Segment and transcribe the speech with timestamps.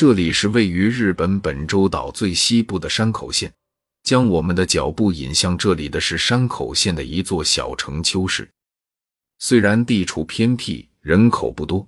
[0.00, 3.52] 这里是位于日本本州岛最西部的山口县。
[4.04, 8.48] 将我们的脚步引向这里的是山口县的一座小城秋市。
[9.40, 11.84] 虽然地处偏僻，人口不多，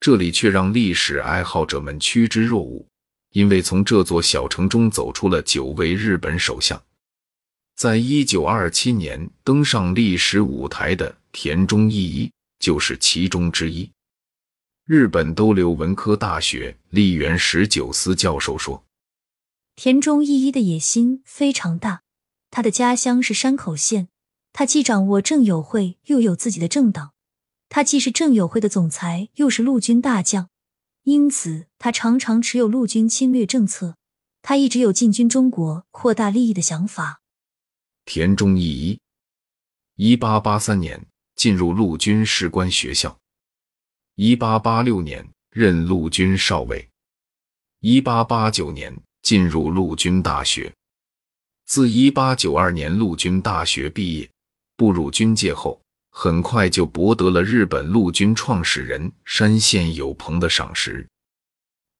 [0.00, 2.86] 这里却让历史爱好者们趋之若鹜，
[3.32, 6.82] 因为从这座小城中走出了九位日本首相。
[7.76, 13.90] 在一九二七年登上历史舞台的田中义一就是其中之一。
[14.92, 18.84] 日本兜留文科大学立原十九司教授说。
[19.76, 22.02] 田中义一的野心非常大，
[22.50, 24.08] 他的家乡是山口县，
[24.52, 27.12] 他既掌握政友会，又有自己的政党，
[27.68, 30.48] 他既是政友会的总裁，又是陆军大将，
[31.04, 33.94] 因此他常常持有陆军侵略政策。
[34.42, 37.20] 他一直有进军中国、扩大利益的想法。
[38.04, 39.00] 田中义一，
[39.94, 43.20] 一八八三年进入陆军士官学校，
[44.14, 46.88] 一八八六年任陆军少尉，
[47.80, 48.94] 一八八九年。
[49.22, 50.72] 进入陆军大学，
[51.66, 54.28] 自一八九二年陆军大学毕业，
[54.76, 55.78] 步入军界后，
[56.10, 61.06] 很快就博得了日本陆军创始人山县有朋的赏识。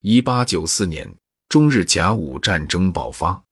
[0.00, 1.14] 一八九四年，
[1.50, 3.44] 中日甲午战争爆发，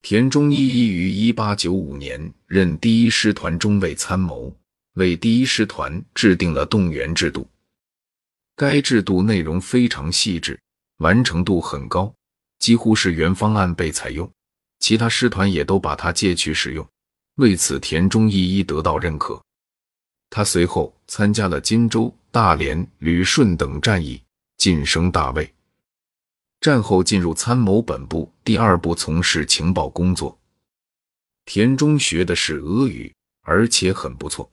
[0.00, 4.56] 田中义一于一八九五年任第一师团中尉参谋，
[4.94, 7.46] 为第一师团制定了动员制度。
[8.60, 10.60] 该制度内容非常细致，
[10.98, 12.14] 完成度很高。
[12.58, 14.30] 几乎是原方案被采用，
[14.80, 16.86] 其他师团也都把它借去使用。
[17.36, 19.42] 为此，田中一一得到认可。
[20.28, 24.22] 他随后参加了金州、大连、旅顺等战役，
[24.58, 25.50] 晋升大尉。
[26.60, 30.38] 战后进入参谋本部第二部从事情报工作。
[31.46, 34.50] 田中学的是俄语，而且很不错。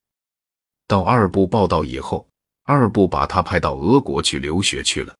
[0.88, 2.25] 到二部报道以后，
[2.67, 5.15] 二部把他派到俄国去留学去了。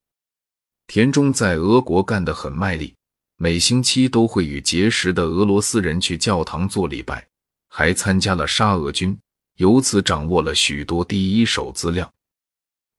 [0.85, 2.93] 田中在俄国干得很卖力，
[3.37, 7.25] 每星期都会与结识的俄罗斯人去教堂做礼拜，
[7.69, 9.17] 还参加了沙俄军，
[9.55, 12.11] 由此掌握了许多第一手资料。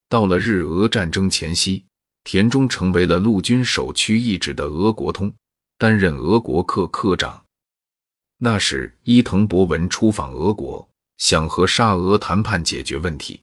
[0.08, 1.84] 到了日俄战争前夕，
[2.25, 5.31] 田中成为了陆军首屈一指的俄国通，
[5.76, 7.44] 担任俄国课课长。
[8.38, 10.88] 那时，伊藤博文出访俄国，
[11.19, 13.42] 想和沙俄谈判解决问题，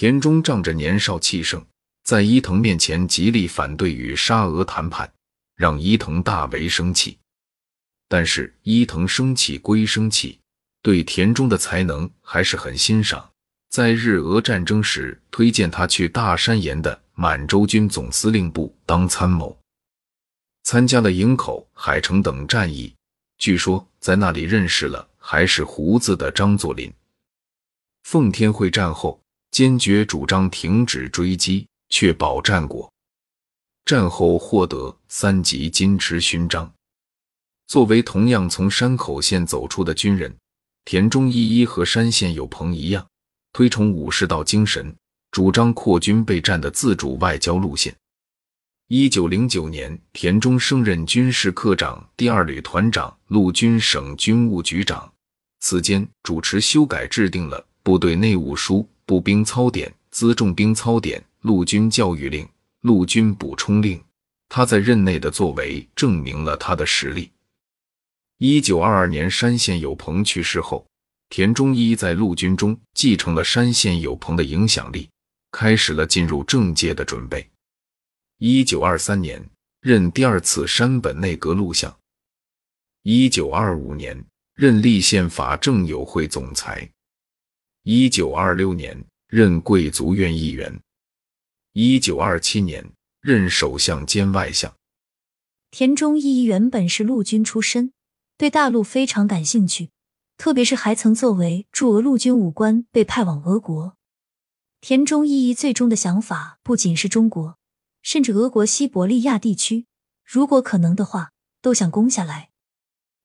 [0.00, 1.66] 田中仗着年少气盛。
[2.04, 5.12] 在伊藤面前极力反对与沙俄谈判，
[5.56, 7.18] 让伊藤大为生气。
[8.06, 10.38] 但是伊藤生气归生气，
[10.82, 13.28] 对田中的才能还是很欣赏。
[13.70, 19.58] 在日俄战争时，推荐他去大山岩的满洲军总司令部当参谋，
[20.62, 22.94] 参加了营口、海城等战役。
[23.36, 26.88] 据说在那里认识了还是胡子的张作霖。
[28.04, 29.20] 奉天会战后，
[29.58, 31.66] 坚决主张停止追击。
[31.88, 32.88] 确保战果。
[33.84, 36.72] 战后获得三级金池勋章。
[37.66, 40.32] 作为同样从山口县走出的军人，
[40.84, 43.04] 田中一一和山县有朋一样，
[43.52, 44.94] 推崇武士道精神，
[45.32, 47.92] 主张扩军备战的自主外交路线。
[48.86, 55.12] 一九零九年，田中升任军事科长、第二旅团长、陆军省军务局长，
[55.58, 61.24] 此间主持修改制定了部队内务书、步兵操典、辎重兵操典。
[61.40, 62.46] 陆军教育令、
[62.82, 63.98] 陆军补充令，
[64.50, 67.30] 他在任内的作为证明了他的实力。
[68.36, 70.84] 一九二二年，山县有朋去世后，
[71.30, 75.08] 田中一在陆军中继承了山县有朋的影响力，
[75.52, 77.48] 开始了进入政界的准备。
[78.38, 79.42] 一九二三年，
[79.80, 81.96] 任第二次山本内阁录相。
[83.04, 84.22] 一九二五年，
[84.54, 86.86] 任立宪法政友会总裁。
[87.90, 90.82] 一九二六年，任贵族院议员。
[91.72, 94.76] 一九二七年，任首相兼外相。
[95.70, 97.94] 田中义一原本是陆军出身，
[98.36, 99.88] 对大陆非常感兴趣，
[100.36, 103.96] 特别是还曾作为驻俄陆军武官被派往俄国。
[104.82, 107.56] 田中义一最终的想法不仅是中国，
[108.02, 109.86] 甚至俄国西伯利亚地区，
[110.26, 111.30] 如果可能的话，
[111.62, 112.50] 都想攻下来。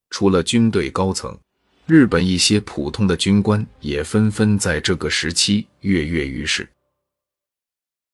[0.09, 1.41] 除了军队高层，
[1.85, 6.65] 日本一些普通的军官也纷纷在这个时期跃跃欲试。